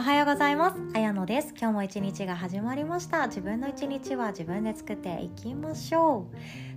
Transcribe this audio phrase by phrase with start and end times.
[0.00, 0.76] おはようございます。
[0.94, 1.48] あやのです。
[1.48, 3.26] 今日も一日が始まりました。
[3.26, 6.26] 自分の一日は自分で作っていきましょ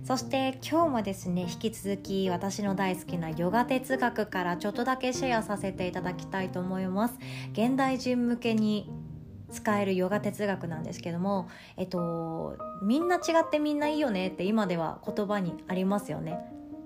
[0.02, 0.06] う。
[0.06, 7.14] そして今日もですね引き続き私の大好きなヨガ哲学からちょっとだけシェアさせていただきたいと思います。
[7.52, 8.90] 現代人向けに
[9.50, 11.48] 使えるヨガ哲学なんですけども
[11.78, 16.36] えっとみんな違ってみんないいよねって今では言葉にありますよね。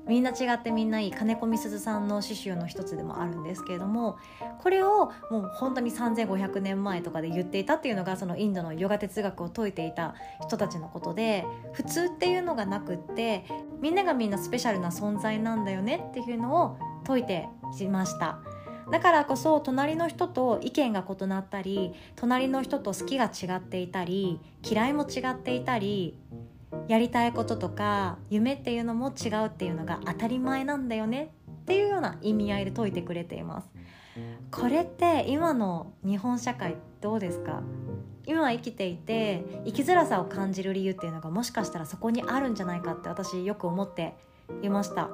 [0.09, 4.19] みんな違ってみんないい金子みすずさんの刺繍の一つでもあるんですけれども
[4.59, 13.45] これをもう本当に3500年前とかで言っていたっていうのがそのインドのヨガ哲学を説いていた人たちのことで普通っていうのがなくって
[13.81, 18.41] みんながみんなスペシャルな存在なんだよねっていうのを説いてしました。
[18.91, 26.17] だからこそ隣の人と意見が異なったり隣の人と好きが違っていたり嫌いも違っていたり
[26.87, 33.71] やりたいこととか夢っていうのも違うっていうのが当たり前なんだよねっていうような意味合いで説いてくれています。
[34.51, 37.63] これって今の日本社会どうですか？
[38.27, 44.15] 今生きていて生きづらさを感じる理由っていうのがもしかしたらそこにあるんじゃないかって私よく思って
[44.63, 45.09] いました。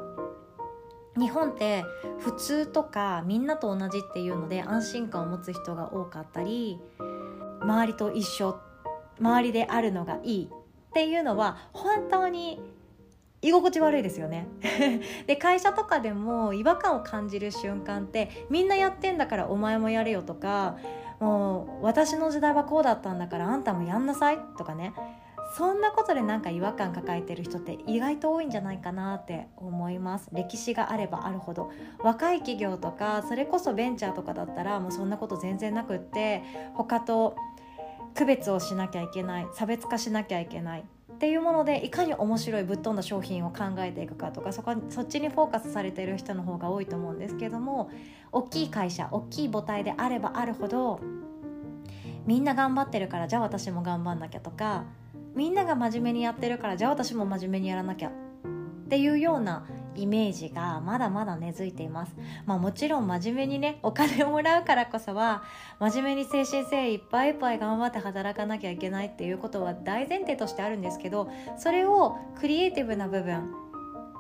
[1.16, 1.84] 日本って
[2.18, 6.80] 普通とかみんなと同じっていうので安心感を持つ人が多かったり
[7.60, 8.58] 周りと一緒
[9.20, 10.50] 周りであるのがいい
[10.94, 12.60] っていうのは本当に
[13.42, 14.46] 居心地悪いですよね。
[15.26, 20.76] で会社とかでも違和感を感じる瞬間ってみんなやってんだからお前もやれよとか
[21.18, 24.94] もう私の時代はこうだったんだからあんたもやんなさいとかね。
[25.56, 30.28] そんなことでなんか違和感抱えてる人って意外と多いんじゃないかなって思います。
[30.32, 31.70] 歴史があればあるほど。
[31.98, 36.42] 若い企業とかそれこそベンチャーとかだったらもうそんなこと全然なくって
[36.74, 37.36] 他と
[38.14, 40.84] 区別をしなきゃいけない差別化しなきゃいけない
[41.14, 47.90] っていうものでいかに面白いぶっ飛んだ商品を考えていくかとかそこそっちにフォーカスされている人の方が多いと思うんですけども
[48.32, 51.00] 大きい会社大きい母体であればあるほど
[52.26, 54.84] みんな頑張ってるからじゃあ私も頑張んなきゃとか
[55.34, 58.12] みんなが真面目にやってるからじゃあ私も真面目にやらなきゃっ
[58.88, 62.14] ていうようなイメージがまだまだ根付いています。
[62.46, 65.42] まあもちろん真面目にね、お金をもらうからこそは、
[65.78, 73.52] 真面目に精神誠意いっぱいいっぱい頑張って働かなきゃいけないっていうことは大前提としてあるんですけど、それをクリエイティブな部分、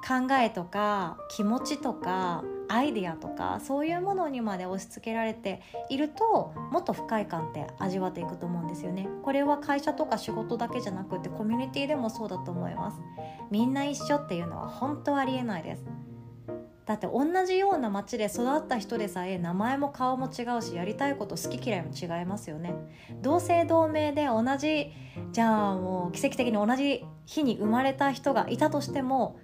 [0.06, 9.08] 考えとか気持ちとかアイデアとかそういうものにまで押し付けられているともっと不快感って味わっていくと思うんですよね。
[9.22, 12.98] これは会社とか仕事だけじゃなくてコミュニティでもそうだと思います。
[13.50, 15.84] みんな一緒っていうのは本当ありえないです。
[16.86, 22.74] だって同じような街で育った人でさえ名前も顔も違うしやりたいこと好き嫌いも違いますよね。
[23.22, 24.92] 同姓同名で同じ
[25.32, 29.38] じゃあもう奇跡的に同じ日に生まれた人がいたとしても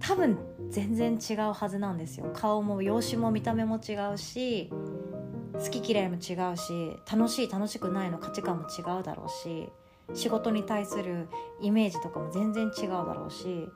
[0.00, 0.38] 多分
[0.70, 2.30] 全然違うはずなんですよ。
[2.34, 4.70] 顔も容姿も見た目も違うし
[5.54, 9.68] 好き嫌いも違うし楽しい楽しくないの価値観も違うだろうし
[10.14, 11.28] 仕事に対する
[11.60, 13.68] イメージとかも全然違うだろうし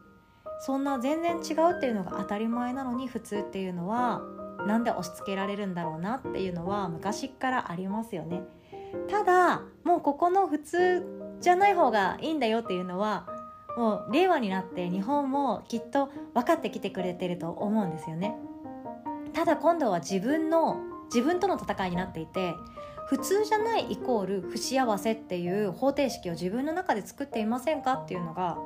[0.60, 4.22] そんな全然違うっていうのが当たり前なのに普通っていうのは
[4.66, 8.42] なんで押し付けられるんだろうなっていうのは昔からありますよね。
[9.08, 11.04] ただもうここの普通
[11.40, 13.26] じゃない方がいいんだよっていうのは
[13.76, 18.36] もう令和になって日本もきっと分かってきてくれてると思うんですよね。
[19.32, 20.76] ただ今度は自分の
[21.12, 22.54] 自分との戦いになっていて
[23.06, 27.94] 普通じゃないイコール不幸せっていう方程式を自分の中で作っていませんか？
[27.94, 28.58] っていうのが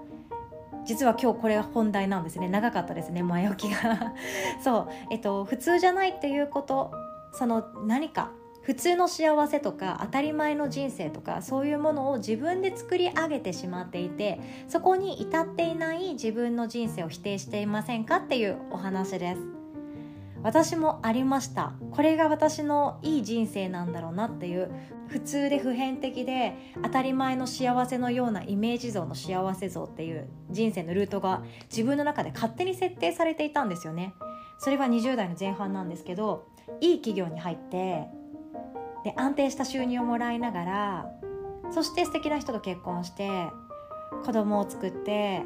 [0.84, 2.48] 実は今日これ本題なんですね。
[2.48, 4.12] 長かったですね前置きが。
[4.62, 4.88] そう。
[5.10, 6.92] えっと普通じゃないっていうこと
[7.32, 8.30] その何か
[8.66, 19.40] 普通の幸せとか当たり前の人生とかそういうものを自分で作り上げてしまっていてそこに至っていない自分の人生を否定していませんかっていうお話です。
[20.42, 21.74] 私もありました。
[21.92, 24.72] これが私のいい人生なんだろうなっていう
[25.06, 34.12] 普通で普遍的で当たり前の幸せのようなイメージ像の幸せ像っていう人生のルートが自分の中で勝手に設定されていたんですよね。
[34.58, 36.48] それは20代の前半なんですけど
[36.80, 38.08] いい企業に入って
[39.06, 41.06] で安定した収入をもらいながら
[41.70, 43.46] そして素敵な人と結婚して
[44.24, 45.44] 子供を作って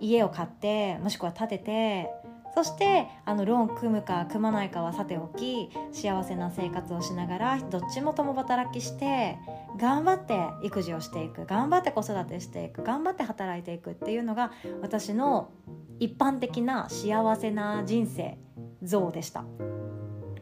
[0.00, 2.10] 家を買ってもしくは建てて
[2.54, 9.38] そしてあのローン組むか組まないかはさておき幸せな生活をしながらどっちも共働きして
[9.78, 14.52] 頑張って育児をしていく頑張って子育てしていく頑張って働いていくっていうのが
[14.82, 15.50] 私の
[16.00, 18.36] 一般的な幸せな人生
[18.82, 19.46] 像でした。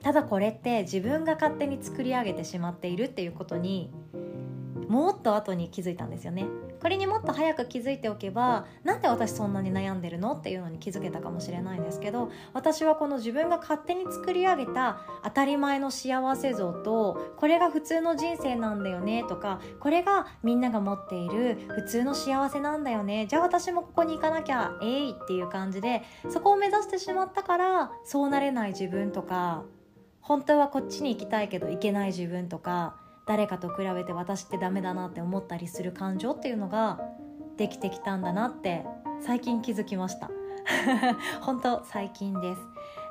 [0.03, 3.91] ただこれって自分が勝手に作り上げてしまっているっていうことに
[4.89, 6.45] もっと後に気づいたんですよね。
[6.83, 23.27] これにもっと早く気づいておけばなんで私そんなに悩んでるのっていうのに気づけたかもしれないんですけど私はこの自分が勝手に作り上げた当たり前の幸せ像とこれが普通の人生なんだよねとかこれがみんなが持っている普通の幸せなんだよね。
[23.29, 29.63] じゃあ私もここに行かなきゃえいっていう感じでそこを目指してしまったからそうなれない自分とか
[30.23, 32.97] 本当はこっちに行きたいけど行けない自分とか
[33.27, 37.01] 誰かと比べて私ってダメだなって思ったりする感情っていうのが
[37.57, 38.85] できてきたんだなって
[39.21, 40.31] 最近気づきました。
[41.43, 42.63] 本当最近です。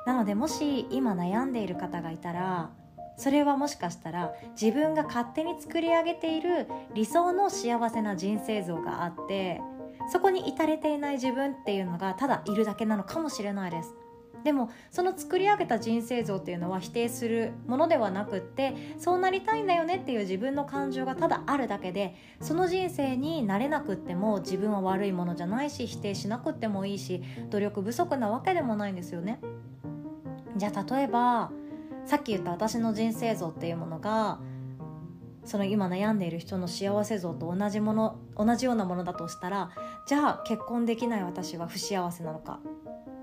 [0.06, 2.70] なのでもし今悩んでいる方がいたら
[3.16, 9.60] それはもしかしたら自分が勝手に作り上げている理想の幸せな人生像があって
[10.10, 13.94] そこに至れていない自分っていうのがただいるだけなのかもしれないです。
[14.44, 29.40] でもその作り上げた人生像っていうのは否定するものではなくってそうなりたいんだよねっていう自分の感情がただあるだけでその人生になれなくっても自分は悪いものじゃないし否定しなくってもいいし努力不足なわけでもないんですよね。
[30.56, 31.50] じゃあ例えば
[32.04, 34.38] さっき言った私の人生像っていうものが
[35.44, 39.70] その今悩んでいる人の幸せ像と同じもの同じようなものだとしたら
[40.06, 42.60] じゃあ結婚できない私は不幸せなのか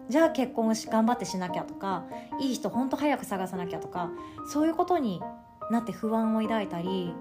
[0.09, 2.05] じゃあ結婚し頑張ってしなきゃとか
[2.39, 4.09] いい人ほんと早く探さなきゃとか
[4.51, 5.21] そういうことに
[5.69, 7.13] なって不安を抱いたり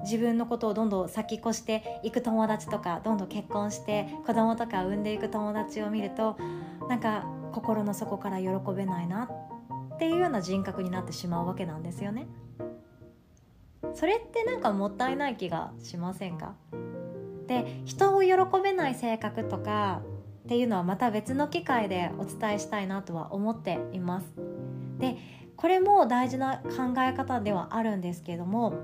[0.00, 6.36] 自分のことをどんどん先越していく友達とかどんどん結婚して子供とか産んでいく友達を見ると
[6.88, 9.28] なんか心の底から喜べないな
[9.94, 12.28] っていうような人格になってしまうわけなんですよね。
[13.94, 16.54] それってなんかもったいない気がしませんか？
[17.46, 18.32] で人を喜
[18.62, 20.02] べない性格とか
[20.46, 24.32] っていうのはまた別の機会でお伝えしたいなとは思っています。
[25.00, 25.16] で
[25.56, 28.74] これも大事な考え方ではあるんですけれども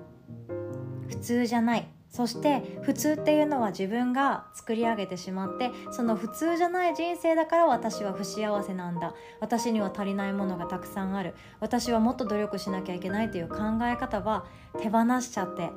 [1.08, 1.88] 普通じゃない。
[2.08, 9.14] そして普通っていうのは自分が作り上げてしまってその普通じゃない人生だから私は不幸せなんだ。
[9.40, 11.34] 私には足りないものがたくさんある。
[11.60, 14.46] 私はもっと努力しなきゃいけないという考え方は
[14.80, 15.70] 手放しちゃって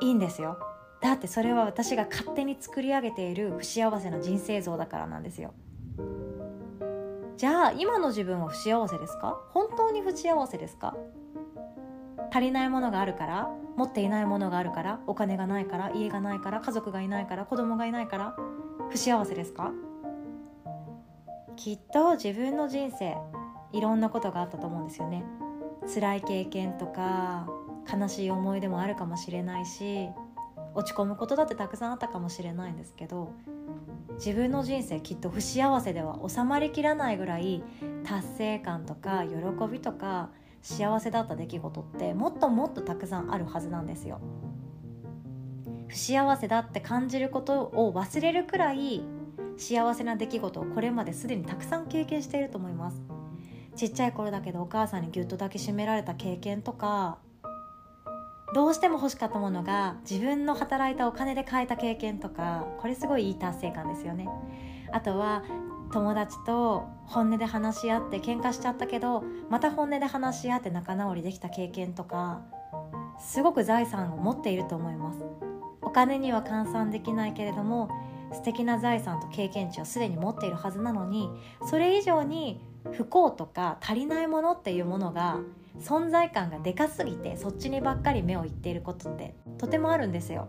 [0.00, 0.56] いいんですよ。
[1.02, 5.52] だってそれは私が勝手に作り上げている不幸せな人生像だからなんですよ。
[7.36, 9.40] じゃあ今の自分は不幸せですか？
[9.50, 10.96] 本当に不幸せですか？
[12.30, 13.50] 足りないものがあるから？
[13.76, 15.00] 持っていないものがあるから？
[15.08, 15.90] お金がないから？
[15.90, 16.60] 家がないから？
[16.60, 17.46] 家族がいないから？
[17.46, 18.36] 子供がいないから？
[18.90, 19.72] 不幸せですか？
[21.56, 23.16] きっと自分の人生
[23.72, 25.24] いろんなことがあったと思うんですよね。
[25.92, 27.48] 辛い経験とか
[27.92, 30.10] 悲しい思い出もあるかもしれないし
[30.74, 33.32] 落ち込むことだってたくさんあったかもしれないんですけど
[34.14, 37.62] 自分の人生きっと不幸せでは収まりきらないぐらい
[38.04, 39.36] 達成感とか喜
[39.70, 40.30] びとか
[40.62, 44.20] 幸せだった出来事ってもっともっとたくさんあるはずなんですよ。
[45.88, 49.02] 不幸せだって感じることを忘れるくらい
[49.58, 53.02] 幸せな出来事をこれまですでにたくさん経験していると思います。
[53.76, 57.18] ちっちゃい頃だけどお母さんにぎゅっと抱きしめられた経験とか
[58.54, 64.28] どうしても欲しかったものが自分の働いたお金で買えた経験とかこれすごいいい達成感ですよね。
[64.92, 65.42] あとは
[65.92, 72.42] 友達と本音で話し合って喧嘩しちゃったけどまた本音で話し合って仲直りできた経験とか
[73.18, 75.18] すごく財産を持っていると思います。
[75.80, 77.90] お金には換算できないけれども
[78.32, 81.28] 素敵な財産と経験値をすでに持っているはずなのに
[81.66, 82.60] それ以上に
[82.92, 85.38] 不幸とか足りないものっていうものが
[85.80, 90.48] 存在感がでかすぎてそっちにばっかり目をいっていることってとてもあるんですよ。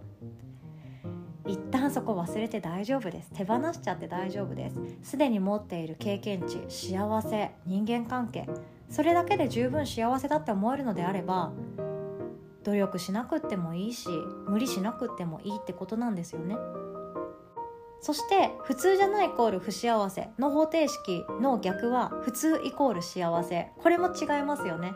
[1.46, 3.32] 一旦そこ忘れて大丈夫です。
[3.34, 4.78] 手放しちゃって大丈夫です。
[5.02, 8.48] すでに持っている経験値幸せ人間関係
[8.90, 11.52] それだけで十分幸せだって思えるのであれば
[12.64, 14.08] 努力しなくってもいいし
[14.48, 16.56] 無理しなくってもいいってことなんですよね。
[18.00, 23.72] そして普通じゃないイコール不幸せの方程式の逆は普通イコール幸せ。
[23.78, 24.94] これも違いますよね。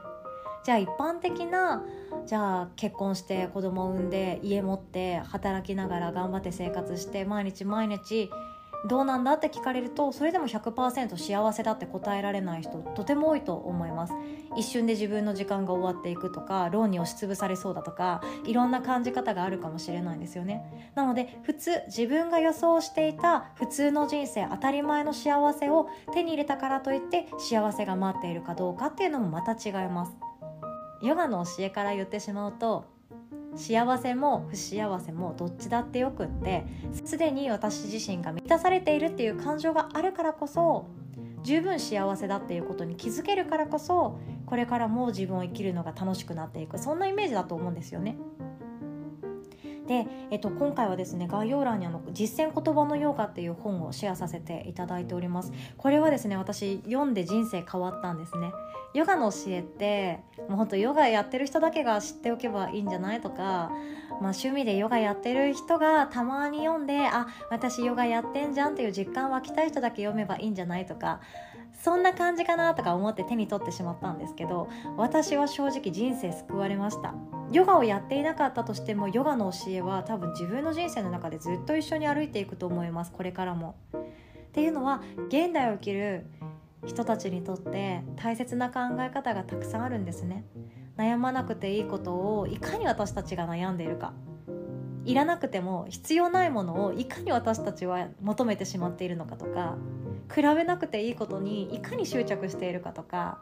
[0.68, 1.82] じゃあ一般的な
[2.26, 8.30] じゃあ結婚して子供を産んで家持って働きながら頑張って生活して毎日毎日
[8.90, 14.14] どうなんだって聞かれるとそれでも100%幸せだって答えられない人とても多いと思います。
[14.58, 20.92] 一瞬で自分の時間が終わっていくとかローンに押しつぶされそうだとかいろんな感じ方があるかもしれないんですよね。
[20.96, 30.27] なので普通自分が予想していた普通の人生当たり前の幸せを手に入れたからといって幸せが待っているかどうかっていうのもまた違います。
[31.02, 32.86] ヨガの教えから言ってしまうと
[33.56, 36.66] 幸せも不幸せもどっちだってよくって
[37.06, 40.88] すでに私自身が満たされているっていう感情があるからこそ
[41.44, 46.78] 十分幸せだっていうことに気づけるからこそこれからも自分を生きるのが楽しくなっていく。
[46.78, 48.18] そんなイメージだと思うんですよね。
[49.88, 55.52] で、えっと、今回はですね概要欄にあの実践言葉のヨガっていう本をシェアさせていただいております。
[55.78, 58.52] これはですね私読んで人生変わったんですね。
[58.94, 63.72] ヨガの教えってもうほんとヨガやってる人だけが知っておけばいいんじゃないとか、まあ、
[64.20, 71.20] 趣味でヨガやってる人がたまに読んであ私ヨガやってんじゃんっていう実感湧きたい人だけ読めばいいんじゃないとか
[71.78, 74.68] そんな感じかなとか思って手に取ってしまったんですけど
[74.98, 77.14] 私は正直人生救われました。
[77.52, 83.12] ヨガをやっていなかったとしてもヨガの教えは多分自分の人生の中でずっと一緒に歩いていくと思います。
[83.12, 83.76] これからも。
[83.94, 86.26] っていうのは現代を生きる
[86.86, 90.46] 人たちにとって大切な考え方がたくさんあるんですね。
[90.98, 94.14] 悩まなくていいことをいかに私たちが悩んでいるか。
[95.06, 99.78] いらなくても必要ないものをいかに私たちは求めてしまっているのかとか
[100.34, 103.40] 比べなくていいことにいかに執着しているかとか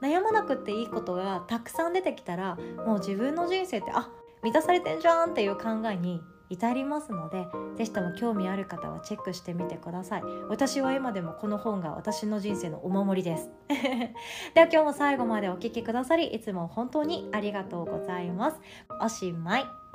[0.00, 2.56] 悩まなくていいことがたくさん出てきたら
[2.86, 4.10] もう自分の人生ってあ
[4.42, 7.46] 満たされてんじゃんっていう考えに至りますので
[7.76, 10.22] 是非とも興味ある方はチェックしてみてください。
[10.48, 13.50] 私は今でもこの本が私の人生のお守りです。
[14.54, 18.60] では今日も最後までお聴きくださりいつも本当にありがとうございます。
[19.02, 19.87] おしまい。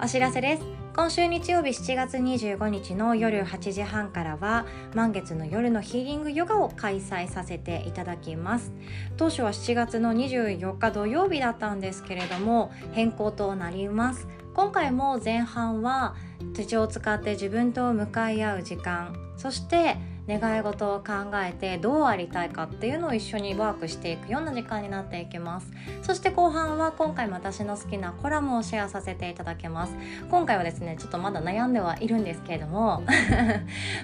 [0.00, 0.62] お知らせです。
[0.94, 4.64] 今週日曜日7月25日の夜8時半からは
[4.94, 8.72] 満月の夜のヒーリングヨガを開催させていただきます。
[9.16, 14.28] 当初は7月の24日土曜日だったんですけれども変更となります。
[14.54, 16.14] 今回も前半は
[16.54, 19.96] 手帳を使って自分と向かい合う時間そして
[20.28, 25.70] 願い事を考えてどうありたいかっていうのを一緒にワークしていくような時間になっていきます。
[26.02, 29.96] そして後半は今回も私の好きなコラムをシェアさせていただけます。
[30.30, 33.02] 今回はですねちょっとまだ悩んではいるんですけれども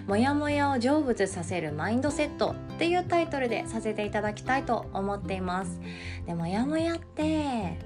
[0.07, 5.81] もやもやを成仏させるマインドセットっていうタイトルでさせていただきたいと思っています。
[6.27, 7.79] でもやもやって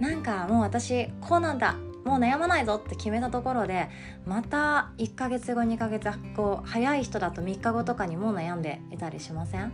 [0.00, 3.88] なんかもう私こうなんだもう悩まないぞって決めたところで
[4.26, 9.72] また1ヶ月後2ヶ月後早い人だと3日後とかにもう悩んでいたりしません？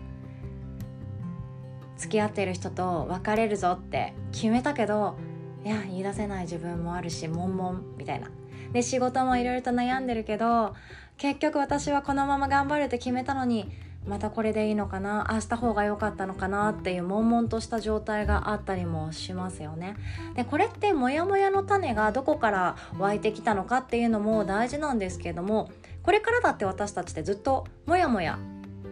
[1.96, 5.16] 付き合ってる人と別れるぞって決めたけど
[5.64, 8.28] いや言い出せない自分もあるし悶々みたいな。
[8.72, 10.74] で仕事もいろいろと悩んでるけど
[11.18, 13.70] 結局私はこのまま頑張るって決めたのに
[14.06, 15.32] またこれでいいのかな？
[15.32, 19.96] あした方が良かったのかなっていう悶々とした状態があったりもしますよね。
[20.34, 25.70] でこれってモヤモヤの種がどこから湧いてきたのかっていうのも大事なんですけれども
[26.02, 28.38] これからだって私たちってずっとモヤモヤ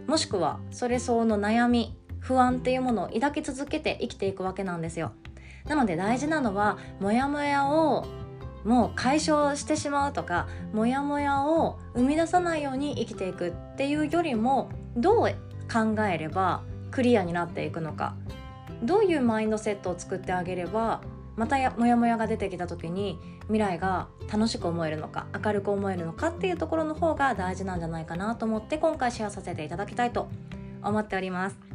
[0.07, 5.13] もしくはそれ相応の悩み不安っていうものを抱き続けて生きていくわけなんですよ。
[5.67, 8.07] なので大事なのはモヤモヤを
[8.65, 14.69] もう解消してしまうとかモヤモヤを生み出さないように生きていくっていうよりも
[15.01, 15.29] どう
[15.73, 18.15] 考えればクリアになっていくのか
[18.83, 21.01] どういうマインドセットを作ってあげれば
[21.37, 30.29] またモヤモヤが出てきた時に未来が楽しく思えるのか明るく思えるのかっていうところの方が大事なんじゃないかなと思って今回シェアさせていただきたいと
[30.83, 31.68] 思っております。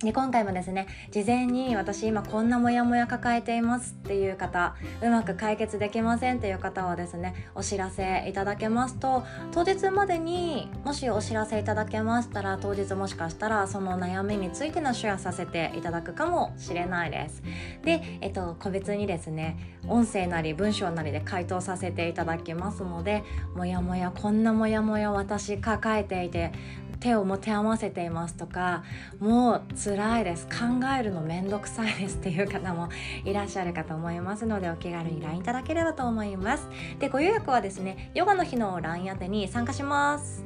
[0.00, 17.42] で今回もですね事前に私今こんなモヤモヤ抱えていますっていう方うまく解決できませんっていう方はですねお知らせいただけますと当日までにもしお知らせいただけましたら当日もしかしたらその悩みについてのシェアさせていただくかもしれないです。
[17.82, 23.24] で、えっと、個別にですね音声なり文章なりで回答させていただきますので
[23.56, 26.52] もやもやこんなもやもや私抱えていて
[27.00, 28.82] 手を持て合わせていますとか
[29.20, 30.46] もう辛いです。
[30.48, 30.54] 考
[30.98, 32.90] えるのめんどくさいですっていう方も
[33.24, 36.68] いらっしゃるかと思いますのでお気軽に LINE いただければと思います。
[36.98, 40.44] でご予約はですねヨガの日の LINE 宛に参加します。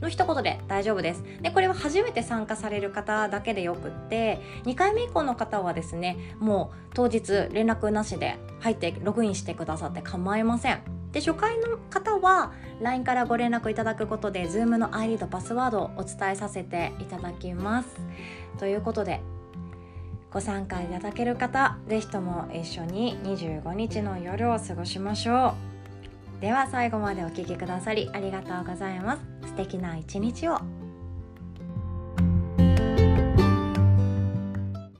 [0.00, 1.24] の一言で大丈夫です。
[1.42, 11.03] でこれは初めて参加される方だけでよくって2回目以降の方はですねもう当日連絡なしで入ってログインしてくださって構いません。
[11.14, 17.88] で初回の方は LINE からご連絡いただくことで Zoom の ID とパスワードをお伝えさせていただきます。
[18.58, 19.20] ということで
[20.32, 25.54] ご参加いただける方是非とも一緒に25日の夜を過ごしましょ
[26.40, 26.40] う。
[26.40, 29.48] では最後までお聴きくださりありがとうございます。
[29.48, 30.83] 素敵な一日を。